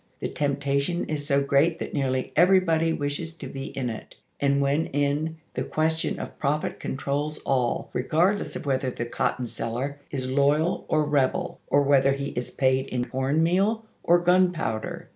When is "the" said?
0.19-0.29, 5.53-5.63, 8.89-9.05